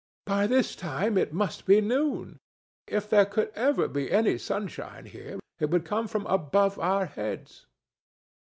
"By 0.25 0.47
this 0.47 0.75
time 0.75 1.15
it 1.15 1.31
must 1.31 1.67
be 1.67 1.79
noon; 1.79 2.39
if 2.87 3.07
there 3.07 3.23
could 3.27 3.51
ever 3.53 3.87
be 3.87 4.11
any 4.11 4.39
sunshine 4.39 5.05
here, 5.05 5.37
it 5.59 5.69
would 5.69 5.85
come 5.85 6.07
from 6.07 6.25
above 6.25 6.79
our 6.79 7.05
heads." 7.05 7.67